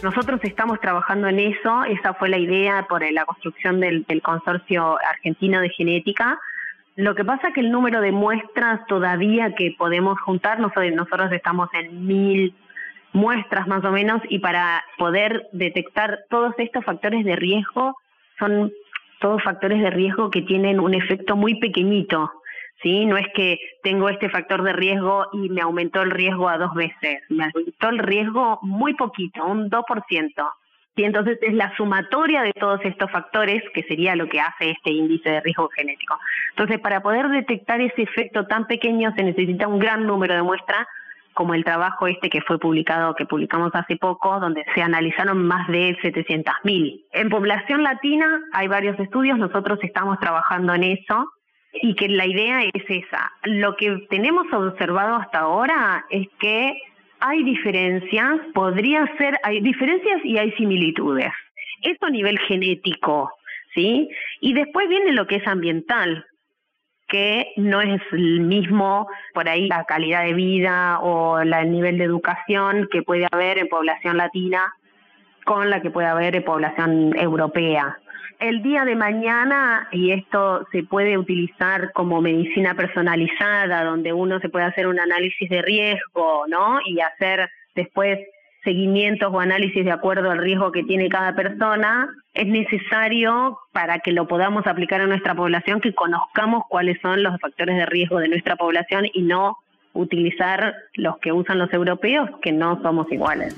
Nosotros 0.05 0.39
estamos 0.43 0.81
trabajando 0.81 1.29
en 1.29 1.39
eso, 1.39 1.83
esa 1.85 2.13
fue 2.13 2.29
la 2.29 2.37
idea 2.37 2.87
por 2.91 3.11
la 3.11 3.25
construcción 3.25 3.81
del, 3.81 4.05
Consorcio 4.23 4.99
Argentino 4.99 5.63
de 5.63 5.71
Genética. 5.71 6.39
Lo 6.95 7.15
que 7.15 7.25
pasa 7.25 7.49
es 7.49 7.55
que 7.55 7.63
el 7.63 7.71
número 7.71 8.03
de 8.03 8.13
muestras 8.13 8.87
todavía 8.87 9.55
que 9.55 9.75
podemos 9.79 10.21
juntar, 10.21 10.61
nosotros 10.61 11.33
estamos 11.33 11.71
en 11.73 12.07
mil 12.07 12.55
muestras 13.15 13.67
más 13.67 13.83
o 13.83 13.93
menos, 13.93 14.21
y 14.29 14.41
para 14.41 14.85
poder 14.99 15.49
detectar 15.53 16.25
todos 16.29 16.53
estos 16.59 16.85
factores 16.85 17.25
de 17.25 17.37
riesgo, 17.37 17.97
son 18.39 18.71
todos 19.21 19.43
factores 19.43 19.81
de 19.81 19.89
riesgo 19.89 20.31
que 20.31 20.43
tienen 20.43 20.81
un 20.81 20.93
efecto 20.93 21.35
muy 21.35 21.55
pequeñito 21.55 22.31
¿sí? 22.83 23.07
No 23.07 23.17
es 23.17 23.27
que 23.35 23.59
tengo 23.83 24.09
este 24.09 24.29
factor 24.29 24.63
de 24.63 24.73
riesgo 24.73 25.27
y 25.33 25.49
me 25.49 25.63
aumentó 25.63 26.03
el 26.03 26.11
riesgo 26.11 26.49
a 26.49 26.59
dos 26.59 26.75
veces, 26.75 27.23
me 27.29 27.45
aumentó 27.45 27.89
el 27.89 27.99
riesgo 27.99 28.59
muy 28.63 28.95
poquito, 28.95 29.45
un 29.45 29.71
2%. 29.71 30.53
Y 30.97 31.03
entonces 31.03 31.39
es 31.43 31.55
la 31.55 31.77
sumatoria 31.77 32.43
de 32.43 32.53
todos 32.53 32.81
estos 32.85 33.11
factores 33.11 33.63
que 33.75 33.83
sería 33.83 34.15
lo 34.15 34.29
que 34.29 34.41
hace 34.41 34.71
este 34.71 34.93
índice 34.93 35.29
de 35.29 35.41
riesgo 35.41 35.69
genético. 35.71 36.17
Entonces, 36.51 36.79
para 36.79 37.03
poder 37.03 37.29
detectar 37.31 37.81
ese 37.81 38.03
efecto 38.03 38.47
tan 38.47 38.67
pequeño 38.69 39.13
se 39.17 39.25
necesita 39.25 39.67
un 39.67 39.81
gran 39.81 40.07
número 40.07 40.35
de 40.35 40.43
muestras, 40.43 40.87
como 41.33 41.55
el 41.55 41.65
trabajo 41.65 42.07
este 42.07 42.31
que 42.31 42.41
fue 42.43 42.61
publicado, 42.61 43.17
que 43.17 43.27
publicamos 43.27 43.73
hace 43.75 43.97
poco, 43.97 44.39
donde 44.39 44.65
se 44.73 44.83
analizaron 44.83 45.45
más 45.45 45.67
de 45.67 45.99
700.000. 46.01 47.07
En 47.11 47.29
población 47.29 47.83
latina 47.83 48.41
hay 48.53 48.69
varios 48.69 48.99
estudios, 49.01 49.37
nosotros 49.37 49.81
estamos 49.83 50.21
trabajando 50.21 50.75
en 50.75 50.85
eso, 50.85 51.29
y 51.83 51.95
que 51.95 52.09
la 52.09 52.27
idea 52.27 52.63
es 52.63 52.85
esa. 52.89 53.33
Lo 53.45 53.77
que 53.77 54.07
tenemos 54.11 54.47
observado 54.53 55.17
hasta 55.17 55.41
ahora 55.41 56.05
es 56.11 56.29
que 56.39 56.77
hay 57.21 57.43
diferencias, 57.43 58.41
podría 58.53 59.07
ser, 59.19 59.39
hay 59.43 59.61
diferencias 59.61 60.25
y 60.25 60.39
hay 60.39 60.53
similitudes. 60.53 61.33
Esto 61.83 62.07
a 62.07 62.11
nivel 62.11 62.39
genético, 62.41 63.31
¿sí? 63.75 64.09
Y 64.41 64.55
después 64.55 64.89
viene 64.89 65.13
lo 65.13 65.27
que 65.27 65.37
es 65.37 65.47
ambiental, 65.47 66.25
que 67.09 67.53
no 67.57 67.81
es 67.81 68.01
el 68.13 68.41
mismo 68.41 69.07
por 69.35 69.49
ahí 69.49 69.69
la 69.69 69.85
calidad 69.85 70.25
de 70.25 70.35
vida 70.35 70.99
o 71.01 71.39
el 71.39 71.51
nivel 71.71 71.99
de 71.99 72.05
educación 72.05 72.89
que 72.91 73.03
puede 73.03 73.27
haber 73.31 73.59
en 73.59 73.69
población 73.69 74.17
latina 74.17 74.73
con 75.45 75.69
la 75.69 75.83
que 75.83 75.91
puede 75.91 76.09
haber 76.09 76.37
en 76.37 76.45
población 76.45 77.15
europea 77.19 77.99
el 78.41 78.63
día 78.63 78.85
de 78.85 78.97
mañana, 78.97 79.89
y 79.93 80.11
esto 80.11 80.67
se 80.73 80.83
puede 80.83 81.19
utilizar 81.19 81.93
como 81.93 82.21
medicina 82.21 82.75
personalizada, 82.75 83.85
donde 83.85 84.13
uno 84.13 84.41
se 84.41 84.49
puede 84.49 84.67
hacer 84.67 84.87
un 84.87 85.01
análisis 85.01 85.49
de 85.49 85.63
riesgo, 85.63 86.47
¿no? 86.49 86.79
Y 86.87 87.01
hacer 87.01 87.49
después 87.75 88.19
seguimientos 88.65 89.33
o 89.33 89.41
análisis 89.41 89.85
de 89.85 89.93
acuerdo 89.93 90.31
al 90.31 90.39
riesgo 90.39 90.73
que 90.73 90.83
tiene 90.83 91.09
cada 91.09 91.35
persona, 91.35 92.09
es 92.33 92.47
necesario 92.47 93.59
para 93.73 93.99
que 93.99 94.13
lo 94.13 94.27
podamos 94.27 94.67
aplicar 94.67 95.01
a 95.01 95.07
nuestra 95.07 95.35
población 95.35 95.81
que 95.81 95.95
conozcamos 95.95 96.65
cuáles 96.69 97.01
son 97.01 97.23
los 97.23 97.39
factores 97.41 97.77
de 97.77 97.87
riesgo 97.87 98.19
de 98.19 98.29
nuestra 98.29 98.57
población 98.57 99.07
y 99.13 99.23
no 99.23 99.59
utilizar 99.93 100.75
los 100.95 101.19
que 101.19 101.33
usan 101.33 101.59
los 101.59 101.73
europeos, 101.73 102.31
que 102.43 102.53
no 102.53 102.81
somos 102.83 103.11
iguales. 103.13 103.55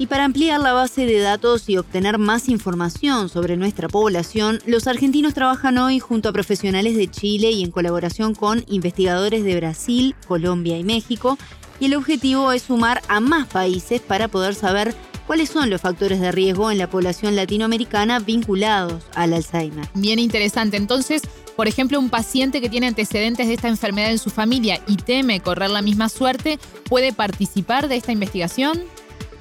Y 0.00 0.06
para 0.06 0.24
ampliar 0.24 0.60
la 0.60 0.72
base 0.72 1.06
de 1.06 1.18
datos 1.18 1.68
y 1.68 1.76
obtener 1.76 2.18
más 2.18 2.48
información 2.48 3.28
sobre 3.28 3.56
nuestra 3.56 3.88
población, 3.88 4.60
los 4.64 4.86
argentinos 4.86 5.34
trabajan 5.34 5.76
hoy 5.76 5.98
junto 5.98 6.28
a 6.28 6.32
profesionales 6.32 6.96
de 6.96 7.10
Chile 7.10 7.50
y 7.50 7.64
en 7.64 7.72
colaboración 7.72 8.36
con 8.36 8.64
investigadores 8.68 9.42
de 9.42 9.56
Brasil, 9.56 10.14
Colombia 10.28 10.78
y 10.78 10.84
México. 10.84 11.36
Y 11.80 11.86
el 11.86 11.96
objetivo 11.96 12.52
es 12.52 12.62
sumar 12.62 13.02
a 13.08 13.18
más 13.18 13.48
países 13.48 14.00
para 14.00 14.28
poder 14.28 14.54
saber 14.54 14.94
cuáles 15.26 15.50
son 15.50 15.68
los 15.68 15.80
factores 15.80 16.20
de 16.20 16.30
riesgo 16.30 16.70
en 16.70 16.78
la 16.78 16.88
población 16.88 17.34
latinoamericana 17.34 18.20
vinculados 18.20 19.02
al 19.16 19.32
Alzheimer. 19.32 19.88
Bien 19.94 20.20
interesante. 20.20 20.76
Entonces, 20.76 21.22
por 21.56 21.66
ejemplo, 21.66 21.98
un 21.98 22.08
paciente 22.08 22.60
que 22.60 22.70
tiene 22.70 22.86
antecedentes 22.86 23.48
de 23.48 23.54
esta 23.54 23.66
enfermedad 23.66 24.12
en 24.12 24.18
su 24.18 24.30
familia 24.30 24.80
y 24.86 24.94
teme 24.94 25.40
correr 25.40 25.70
la 25.70 25.82
misma 25.82 26.08
suerte, 26.08 26.60
¿puede 26.88 27.12
participar 27.12 27.88
de 27.88 27.96
esta 27.96 28.12
investigación? 28.12 28.80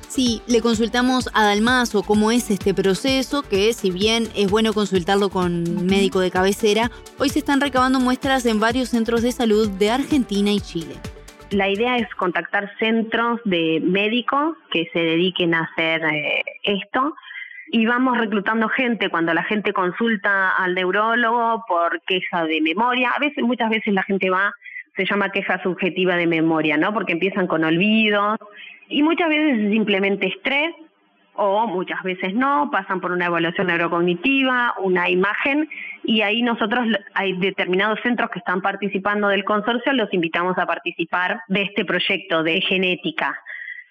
Sí, 0.07 0.41
le 0.47 0.61
consultamos 0.61 1.29
a 1.33 1.43
Dalmazo 1.45 2.01
cómo 2.01 2.31
es 2.31 2.49
este 2.49 2.73
proceso, 2.73 3.43
que 3.43 3.73
si 3.73 3.91
bien 3.91 4.27
es 4.35 4.49
bueno 4.49 4.71
consultarlo 4.71 5.29
con 5.29 5.85
médico 5.85 6.21
de 6.21 6.31
cabecera, 6.31 6.89
hoy 7.19 7.29
se 7.29 7.39
están 7.39 7.59
recabando 7.59 7.99
muestras 7.99 8.45
en 8.45 8.59
varios 8.59 8.89
centros 8.89 9.21
de 9.21 9.33
salud 9.33 9.69
de 9.69 9.91
Argentina 9.91 10.49
y 10.51 10.61
Chile. 10.61 10.95
La 11.51 11.69
idea 11.69 11.97
es 11.97 12.07
contactar 12.15 12.71
centros 12.79 13.41
de 13.43 13.81
médicos 13.83 14.55
que 14.71 14.89
se 14.93 14.99
dediquen 14.99 15.53
a 15.53 15.63
hacer 15.63 16.01
eh, 16.05 16.43
esto 16.63 17.13
y 17.69 17.85
vamos 17.85 18.17
reclutando 18.17 18.69
gente 18.69 19.09
cuando 19.09 19.33
la 19.33 19.43
gente 19.43 19.73
consulta 19.73 20.55
al 20.55 20.73
neurólogo 20.73 21.65
por 21.67 22.01
queja 22.03 22.45
de 22.45 22.61
memoria. 22.61 23.11
A 23.11 23.19
veces, 23.19 23.43
muchas 23.43 23.69
veces 23.69 23.93
la 23.93 24.03
gente 24.03 24.29
va, 24.29 24.53
se 24.95 25.05
llama 25.05 25.31
queja 25.31 25.61
subjetiva 25.61 26.15
de 26.15 26.27
memoria, 26.27 26.77
¿no? 26.77 26.93
Porque 26.93 27.11
empiezan 27.11 27.47
con 27.47 27.65
olvidos 27.65 28.37
y 28.89 29.03
muchas 29.03 29.29
veces 29.29 29.59
es 29.59 29.71
simplemente 29.71 30.27
estrés 30.27 30.73
o 31.37 31.67
muchas 31.67 32.01
veces 32.03 32.33
no, 32.33 32.69
pasan 32.71 32.99
por 32.99 33.11
una 33.11 33.27
evaluación 33.27 33.67
neurocognitiva, 33.67 34.73
una 34.79 35.07
imagen, 35.07 35.69
y 36.03 36.21
ahí 36.21 36.41
nosotros 36.41 36.87
hay 37.13 37.33
determinados 37.33 37.99
centros 38.01 38.31
que 38.31 38.39
están 38.39 38.61
participando 38.61 39.27
del 39.27 39.43
consorcio, 39.43 39.93
los 39.93 40.11
invitamos 40.13 40.57
a 40.57 40.65
participar 40.65 41.41
de 41.47 41.61
este 41.61 41.85
proyecto 41.85 42.41
de 42.41 42.59
genética. 42.61 43.39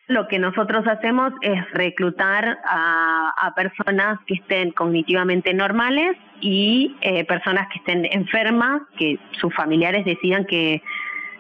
Lo 0.09 0.27
que 0.29 0.39
nosotros 0.39 0.87
hacemos 0.87 1.33
es 1.41 1.71
reclutar 1.73 2.59
a, 2.65 3.53
personas 3.55 4.19
que 4.27 4.35
estén 4.35 4.71
cognitivamente 4.73 5.55
normales 5.55 6.17
y 6.41 6.95
eh, 7.01 7.25
personas 7.25 7.69
que 7.69 7.79
estén 7.79 8.05
enfermas, 8.11 8.83
que 8.99 9.19
sus 9.41 9.55
familiares 9.55 10.05
decidan 10.05 10.45
que 10.45 10.83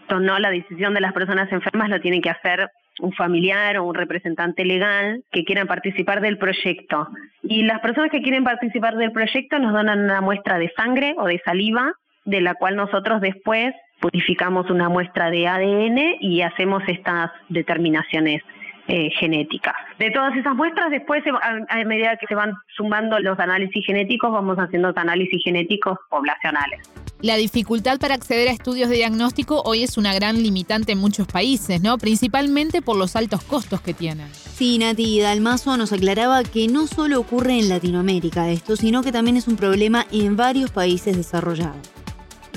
no 0.08 0.38
la 0.38 0.50
decisión 0.50 0.94
de 0.94 1.00
las 1.00 1.12
personas 1.12 1.50
enfermas 1.52 1.90
lo 1.90 2.00
tienen 2.00 2.22
que 2.22 2.30
hacer 2.30 2.70
un 3.00 3.12
familiar 3.12 3.76
o 3.78 3.84
un 3.84 3.94
representante 3.94 4.64
legal 4.64 5.22
que 5.30 5.44
quieran 5.44 5.66
participar 5.66 6.20
del 6.20 6.38
proyecto. 6.38 7.08
Y 7.42 7.62
las 7.62 7.80
personas 7.80 8.10
que 8.10 8.22
quieren 8.22 8.44
participar 8.44 8.96
del 8.96 9.12
proyecto 9.12 9.58
nos 9.58 9.72
donan 9.72 10.00
una 10.04 10.20
muestra 10.20 10.58
de 10.58 10.72
sangre 10.76 11.14
o 11.18 11.26
de 11.26 11.40
saliva, 11.44 11.92
de 12.24 12.40
la 12.40 12.54
cual 12.54 12.76
nosotros 12.76 13.20
después 13.20 13.74
purificamos 14.00 14.70
una 14.70 14.88
muestra 14.88 15.30
de 15.30 15.46
ADN 15.46 16.16
y 16.20 16.42
hacemos 16.42 16.82
estas 16.86 17.30
determinaciones 17.48 18.42
eh, 18.88 19.10
genéticas. 19.18 19.74
De 19.98 20.10
todas 20.10 20.36
esas 20.36 20.54
muestras, 20.54 20.90
después, 20.90 21.22
a, 21.68 21.84
medida 21.84 22.16
que 22.16 22.26
se 22.26 22.34
van 22.34 22.52
sumando 22.76 23.18
los 23.18 23.38
análisis 23.38 23.84
genéticos, 23.84 24.30
vamos 24.30 24.58
haciendo 24.58 24.92
análisis 24.94 25.42
genéticos 25.42 25.98
poblacionales. 26.08 27.05
La 27.22 27.36
dificultad 27.36 27.98
para 27.98 28.14
acceder 28.14 28.48
a 28.48 28.52
estudios 28.52 28.90
de 28.90 28.96
diagnóstico 28.96 29.62
hoy 29.64 29.82
es 29.82 29.96
una 29.96 30.14
gran 30.14 30.36
limitante 30.36 30.92
en 30.92 30.98
muchos 30.98 31.26
países, 31.26 31.82
¿no? 31.82 31.96
Principalmente 31.96 32.82
por 32.82 32.98
los 32.98 33.16
altos 33.16 33.42
costos 33.42 33.80
que 33.80 33.94
tienen. 33.94 34.28
Sí, 34.34 34.78
Nati 34.78 35.20
Dalmazo 35.20 35.78
nos 35.78 35.94
aclaraba 35.94 36.42
que 36.44 36.68
no 36.68 36.86
solo 36.86 37.18
ocurre 37.18 37.58
en 37.58 37.70
Latinoamérica 37.70 38.50
esto, 38.50 38.76
sino 38.76 39.02
que 39.02 39.12
también 39.12 39.38
es 39.38 39.48
un 39.48 39.56
problema 39.56 40.04
en 40.12 40.36
varios 40.36 40.70
países 40.70 41.16
desarrollados. 41.16 41.90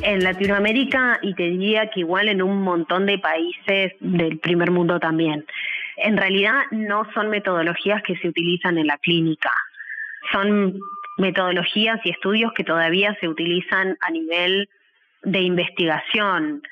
En 0.01 0.23
Latinoamérica 0.25 1.19
y 1.21 1.33
te 1.35 1.43
diría 1.43 1.89
que 1.89 2.01
igual 2.01 2.27
en 2.27 2.41
un 2.41 2.61
montón 2.61 3.05
de 3.05 3.17
países 3.17 3.93
del 4.01 4.39
primer 4.39 4.71
mundo 4.71 4.99
también. 4.99 5.45
En 5.97 6.17
realidad 6.17 6.63
no 6.71 7.03
son 7.13 7.29
metodologías 7.29 8.03
que 8.03 8.17
se 8.17 8.27
utilizan 8.27 8.77
en 8.77 8.87
la 8.87 8.97
clínica, 8.97 9.51
son 10.31 10.79
metodologías 11.19 11.99
y 12.03 12.09
estudios 12.09 12.51
que 12.53 12.63
todavía 12.63 13.15
se 13.19 13.27
utilizan 13.27 13.97
a 14.01 14.11
nivel 14.11 14.69
de 15.23 15.41
investigación. 15.41 16.63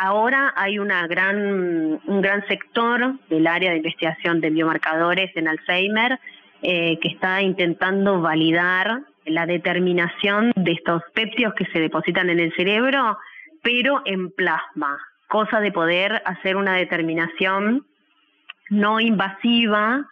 Ahora 0.00 0.52
hay 0.56 0.78
una 0.78 1.06
gran, 1.06 2.00
un 2.04 2.20
gran 2.20 2.46
sector 2.48 3.18
del 3.28 3.46
área 3.46 3.70
de 3.70 3.78
investigación 3.78 4.40
de 4.40 4.50
biomarcadores 4.50 5.30
en 5.36 5.48
Alzheimer 5.48 6.18
eh, 6.62 6.98
que 7.00 7.08
está 7.08 7.42
intentando 7.42 8.20
validar 8.20 9.02
la 9.26 9.46
determinación 9.46 10.52
de 10.56 10.72
estos 10.72 11.02
péptidos 11.14 11.54
que 11.54 11.66
se 11.66 11.80
depositan 11.80 12.30
en 12.30 12.40
el 12.40 12.54
cerebro, 12.54 13.18
pero 13.62 14.02
en 14.04 14.30
plasma, 14.30 14.98
cosa 15.28 15.60
de 15.60 15.72
poder 15.72 16.22
hacer 16.24 16.56
una 16.56 16.74
determinación 16.74 17.86
no 18.70 19.00
invasiva 19.00 20.06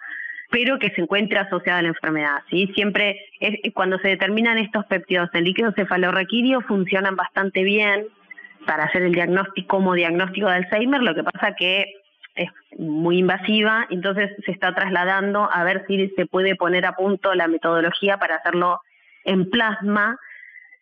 pero 0.54 0.78
que 0.78 0.90
se 0.90 1.00
encuentre 1.00 1.37
asociada 1.40 1.80
a 1.80 1.82
la 1.82 1.88
enfermedad. 1.88 2.42
¿sí? 2.49 2.70
Siempre 2.76 3.20
cuando 3.75 3.99
se 3.99 4.06
determinan 4.06 4.56
estos 4.56 4.87
péptidos 4.87 5.28
en 5.32 5.42
líquido 5.42 5.73
cefalorraquídeo 5.73 6.61
funcionan 6.61 7.16
bastante 7.16 7.64
bien 7.64 8.06
para 8.64 8.84
hacer 8.84 9.02
el 9.02 9.12
diagnóstico 9.12 9.66
como 9.66 9.94
diagnóstico 9.94 10.46
de 10.46 10.54
Alzheimer, 10.54 11.02
lo 11.02 11.16
que 11.16 11.25
pasa 11.25 11.56
que 11.56 11.94
es 12.37 12.49
muy 12.78 13.18
invasiva, 13.18 13.88
entonces 13.90 14.30
se 14.46 14.52
está 14.52 14.73
trasladando 14.73 15.50
a 15.52 15.64
ver 15.64 15.84
si 15.88 16.08
se 16.11 16.25
puede 16.26 16.54
poner 16.54 16.87
a 16.87 16.92
punto 16.92 17.34
la 17.34 17.49
metodología 17.49 18.18
para 18.18 18.37
hacerlo 18.37 18.80
en 19.25 19.50
plasma. 19.50 20.20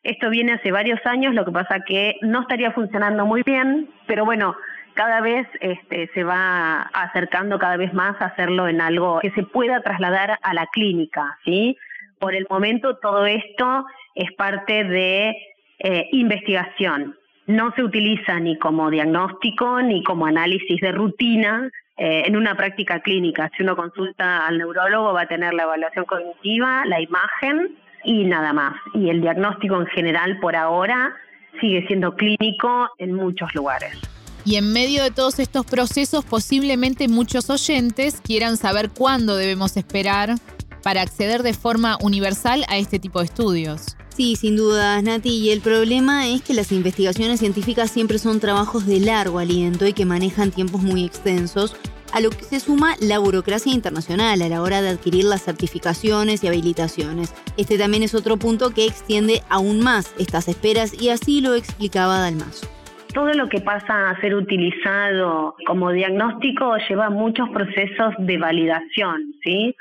Esto 0.02 0.28
viene 0.28 0.52
hace 0.52 0.70
varios 0.70 1.00
años, 1.06 1.34
lo 1.34 1.46
que 1.46 1.52
pasa 1.52 1.80
que 1.80 2.16
no 2.20 2.42
estaría 2.42 2.72
funcionando 2.72 3.24
muy 3.24 3.42
bien, 3.42 3.88
pero 4.06 4.26
bueno, 4.26 4.54
cada 4.94 5.20
vez 5.20 5.46
este, 5.60 6.08
se 6.14 6.24
va 6.24 6.82
acercando 6.82 7.58
cada 7.58 7.76
vez 7.76 7.92
más 7.94 8.20
a 8.20 8.26
hacerlo 8.26 8.68
en 8.68 8.80
algo 8.80 9.20
que 9.20 9.30
se 9.32 9.42
pueda 9.42 9.82
trasladar 9.82 10.38
a 10.42 10.54
la 10.54 10.66
clínica, 10.66 11.38
¿sí? 11.44 11.76
Por 12.18 12.34
el 12.34 12.46
momento 12.48 12.96
todo 12.96 13.26
esto 13.26 13.86
es 14.14 14.30
parte 14.32 14.84
de 14.84 15.36
eh, 15.78 16.08
investigación. 16.12 17.16
No 17.46 17.72
se 17.74 17.82
utiliza 17.82 18.38
ni 18.38 18.56
como 18.58 18.90
diagnóstico 18.90 19.82
ni 19.82 20.04
como 20.04 20.26
análisis 20.26 20.80
de 20.80 20.92
rutina 20.92 21.70
eh, 21.96 22.22
en 22.26 22.36
una 22.36 22.54
práctica 22.56 23.00
clínica. 23.00 23.50
Si 23.56 23.62
uno 23.62 23.76
consulta 23.76 24.46
al 24.46 24.58
neurólogo 24.58 25.12
va 25.12 25.22
a 25.22 25.26
tener 25.26 25.52
la 25.54 25.64
evaluación 25.64 26.04
cognitiva, 26.04 26.84
la 26.86 27.00
imagen 27.00 27.76
y 28.04 28.24
nada 28.24 28.52
más. 28.52 28.74
Y 28.94 29.10
el 29.10 29.20
diagnóstico 29.20 29.80
en 29.80 29.86
general 29.86 30.38
por 30.40 30.54
ahora 30.54 31.14
sigue 31.60 31.86
siendo 31.86 32.14
clínico 32.14 32.90
en 32.98 33.14
muchos 33.14 33.54
lugares. 33.54 34.11
Y 34.44 34.56
en 34.56 34.72
medio 34.72 35.02
de 35.04 35.10
todos 35.10 35.38
estos 35.38 35.64
procesos, 35.64 36.24
posiblemente 36.24 37.08
muchos 37.08 37.48
oyentes 37.48 38.20
quieran 38.22 38.56
saber 38.56 38.90
cuándo 38.90 39.36
debemos 39.36 39.76
esperar 39.76 40.36
para 40.82 41.02
acceder 41.02 41.42
de 41.42 41.54
forma 41.54 41.96
universal 42.00 42.64
a 42.68 42.76
este 42.76 42.98
tipo 42.98 43.20
de 43.20 43.26
estudios. 43.26 43.96
Sí, 44.16 44.36
sin 44.36 44.56
duda, 44.56 45.00
Nati. 45.00 45.30
Y 45.30 45.50
el 45.50 45.60
problema 45.60 46.28
es 46.28 46.42
que 46.42 46.54
las 46.54 46.72
investigaciones 46.72 47.40
científicas 47.40 47.90
siempre 47.90 48.18
son 48.18 48.40
trabajos 48.40 48.84
de 48.84 49.00
largo 49.00 49.38
aliento 49.38 49.86
y 49.86 49.92
que 49.92 50.04
manejan 50.04 50.50
tiempos 50.50 50.82
muy 50.82 51.04
extensos, 51.04 51.76
a 52.12 52.20
lo 52.20 52.28
que 52.28 52.44
se 52.44 52.60
suma 52.60 52.94
la 53.00 53.18
burocracia 53.18 53.72
internacional 53.72 54.42
a 54.42 54.48
la 54.48 54.60
hora 54.60 54.82
de 54.82 54.90
adquirir 54.90 55.24
las 55.24 55.44
certificaciones 55.44 56.44
y 56.44 56.48
habilitaciones. 56.48 57.30
Este 57.56 57.78
también 57.78 58.02
es 58.02 58.14
otro 58.14 58.36
punto 58.36 58.70
que 58.70 58.84
extiende 58.84 59.42
aún 59.48 59.80
más 59.80 60.10
estas 60.18 60.48
esperas 60.48 60.92
y 60.92 61.08
así 61.08 61.40
lo 61.40 61.54
explicaba 61.54 62.18
Dalmaso 62.18 62.66
todo 63.12 63.32
lo 63.34 63.48
que 63.48 63.60
pasa 63.60 64.10
a 64.10 64.20
ser 64.20 64.34
utilizado 64.34 65.54
como 65.66 65.90
diagnóstico 65.92 66.76
lleva 66.88 67.10
muchos 67.10 67.48
procesos 67.50 68.14
de 68.18 68.38
validación, 68.38 69.34
¿sí? 69.42 69.76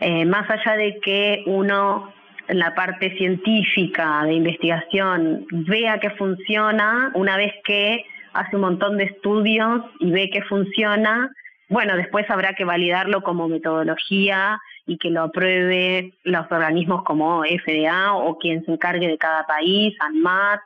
Eh, 0.00 0.24
más 0.24 0.50
allá 0.50 0.76
de 0.76 0.98
que 1.00 1.42
uno 1.46 2.12
en 2.48 2.58
la 2.58 2.74
parte 2.74 3.16
científica 3.16 4.24
de 4.24 4.34
investigación 4.34 5.46
vea 5.50 6.00
que 6.00 6.10
funciona, 6.10 7.12
una 7.14 7.36
vez 7.36 7.52
que 7.64 8.04
hace 8.32 8.56
un 8.56 8.62
montón 8.62 8.98
de 8.98 9.04
estudios 9.04 9.82
y 10.00 10.10
ve 10.10 10.30
que 10.30 10.42
funciona, 10.42 11.30
bueno, 11.68 11.96
después 11.96 12.28
habrá 12.30 12.54
que 12.54 12.64
validarlo 12.64 13.22
como 13.22 13.48
metodología 13.48 14.58
y 14.86 14.98
que 14.98 15.10
lo 15.10 15.22
apruebe 15.22 16.14
los 16.24 16.50
organismos 16.50 17.04
como 17.04 17.44
FDA 17.44 18.14
o 18.14 18.38
quien 18.38 18.64
se 18.64 18.72
encargue 18.72 19.06
de 19.06 19.18
cada 19.18 19.46
país, 19.46 19.94
ANMAT, 20.00 20.60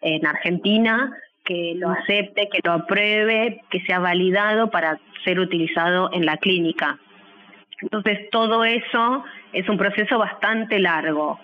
en 0.00 0.26
Argentina, 0.26 1.16
que 1.44 1.74
lo 1.76 1.90
acepte, 1.90 2.48
que 2.48 2.60
lo 2.62 2.72
apruebe, 2.72 3.62
que 3.70 3.80
sea 3.80 3.98
validado 3.98 4.70
para 4.70 4.98
ser 5.24 5.40
utilizado 5.40 6.10
en 6.12 6.26
la 6.26 6.36
clínica. 6.36 6.98
Entonces, 7.80 8.30
todo 8.30 8.64
eso 8.64 9.24
es 9.52 9.68
un 9.68 9.76
proceso 9.76 10.18
bastante 10.18 10.78
largo. 10.78 11.40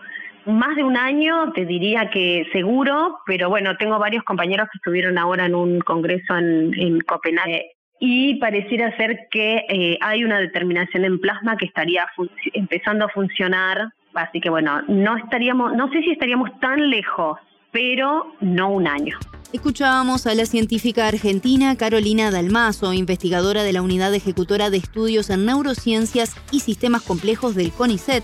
Más 0.46 0.76
de 0.76 0.84
un 0.84 0.96
año, 0.96 1.52
te 1.52 1.66
diría 1.66 2.10
que 2.10 2.46
seguro, 2.52 3.18
pero 3.26 3.50
bueno, 3.50 3.76
tengo 3.76 3.98
varios 3.98 4.24
compañeros 4.24 4.68
que 4.72 4.78
estuvieron 4.78 5.18
ahora 5.18 5.46
en 5.46 5.54
un 5.54 5.80
congreso 5.80 6.36
en, 6.36 7.00
Copenhague 7.00 7.72
y 8.00 8.36
pareciera 8.36 8.96
ser 8.96 9.26
que 9.30 9.64
eh, 9.68 9.98
hay 10.00 10.24
una 10.24 10.38
determinación 10.38 11.04
en 11.04 11.18
plasma 11.18 11.56
que 11.56 11.66
estaría 11.66 12.06
empezando 12.54 13.06
a 13.06 13.08
funcionar, 13.08 13.88
así 14.14 14.40
que 14.40 14.48
bueno, 14.48 14.82
no 14.86 15.16
estaríamos, 15.16 15.74
no 15.74 15.90
sé 15.90 16.00
si 16.02 16.12
estaríamos 16.12 16.58
tan 16.60 16.88
lejos, 16.88 17.38
pero 17.72 18.32
no 18.40 18.70
un 18.70 18.86
año. 18.86 19.18
Escuchábamos 19.50 20.26
a 20.26 20.34
la 20.34 20.44
científica 20.44 21.08
argentina 21.08 21.74
Carolina 21.76 22.30
Dalmazo, 22.30 22.92
investigadora 22.92 23.62
de 23.62 23.72
la 23.72 23.80
Unidad 23.80 24.14
Ejecutora 24.14 24.68
de 24.68 24.76
Estudios 24.76 25.30
en 25.30 25.46
Neurociencias 25.46 26.34
y 26.50 26.60
Sistemas 26.60 27.00
Complejos 27.00 27.54
del 27.54 27.72
CONICET, 27.72 28.22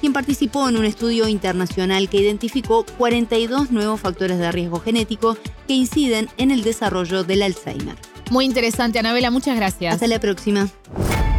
quien 0.00 0.14
participó 0.14 0.70
en 0.70 0.78
un 0.78 0.86
estudio 0.86 1.28
internacional 1.28 2.08
que 2.08 2.22
identificó 2.22 2.86
42 2.96 3.70
nuevos 3.70 4.00
factores 4.00 4.38
de 4.38 4.50
riesgo 4.50 4.80
genético 4.80 5.36
que 5.68 5.74
inciden 5.74 6.30
en 6.38 6.50
el 6.50 6.62
desarrollo 6.62 7.22
del 7.22 7.42
Alzheimer. 7.42 7.96
Muy 8.30 8.46
interesante, 8.46 8.98
Anabela, 8.98 9.30
muchas 9.30 9.56
gracias. 9.56 9.92
Hasta 9.92 10.06
la 10.06 10.20
próxima. 10.20 10.70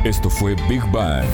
Esto 0.04 0.30
fue 0.30 0.56
Big 0.70 0.84
Bang. 0.92 1.26